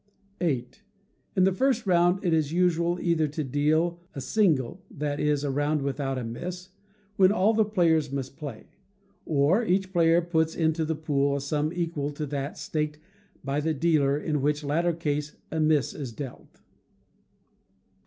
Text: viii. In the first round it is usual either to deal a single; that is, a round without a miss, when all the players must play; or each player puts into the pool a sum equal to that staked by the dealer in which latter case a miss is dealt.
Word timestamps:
viii. 0.39 0.65
In 1.35 1.43
the 1.43 1.51
first 1.51 1.85
round 1.85 2.25
it 2.25 2.33
is 2.33 2.51
usual 2.51 2.99
either 2.99 3.27
to 3.27 3.43
deal 3.43 3.99
a 4.15 4.19
single; 4.19 4.81
that 4.89 5.19
is, 5.19 5.43
a 5.43 5.51
round 5.51 5.83
without 5.83 6.17
a 6.17 6.23
miss, 6.23 6.69
when 7.17 7.31
all 7.31 7.53
the 7.53 7.63
players 7.63 8.11
must 8.11 8.35
play; 8.35 8.65
or 9.27 9.63
each 9.63 9.93
player 9.93 10.19
puts 10.19 10.55
into 10.55 10.85
the 10.85 10.95
pool 10.95 11.35
a 11.35 11.39
sum 11.39 11.71
equal 11.71 12.09
to 12.13 12.25
that 12.25 12.57
staked 12.57 12.97
by 13.43 13.59
the 13.59 13.75
dealer 13.75 14.17
in 14.17 14.41
which 14.41 14.63
latter 14.63 14.93
case 14.93 15.35
a 15.51 15.59
miss 15.59 15.93
is 15.93 16.11
dealt. 16.11 16.61